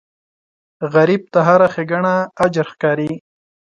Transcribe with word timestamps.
غریب 0.93 1.21
ته 1.33 1.39
هره 1.47 1.67
ښېګڼه 1.73 2.15
اجر 2.45 2.65
ښکاري 2.73 3.11